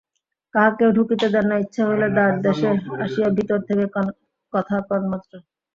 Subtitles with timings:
[0.55, 2.69] কাহাকেও ঢুকিতে দেন না, ইচ্ছা হইলে দ্বারদেশে
[3.03, 3.85] আসিয়া ভিতর থেকে
[4.53, 5.31] কথা কন মাত্র।